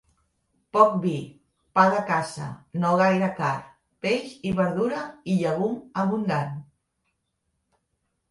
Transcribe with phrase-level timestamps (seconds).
[0.75, 1.11] Poc vi,
[1.79, 2.47] pa de casa,
[2.85, 3.67] no gaire carn,
[4.05, 6.57] peix i verdura i llegum, abundant.